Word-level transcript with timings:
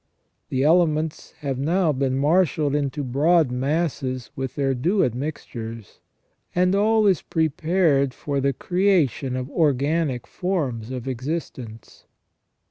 The 0.49 0.63
ele 0.63 0.87
ments 0.87 1.33
have 1.41 1.59
now 1.59 1.91
been 1.91 2.17
marshalled 2.17 2.73
into 2.73 3.03
broad 3.03 3.51
masses 3.51 4.31
with 4.35 4.55
their 4.55 4.73
due 4.73 5.03
admixtures, 5.03 5.99
and 6.55 6.73
all 6.73 7.05
is 7.05 7.21
prepared 7.21 8.11
for 8.11 8.41
the 8.41 8.51
creation 8.51 9.35
of 9.35 9.51
organic 9.51 10.25
forms 10.25 10.89
of 10.89 11.07
existence. 11.07 12.05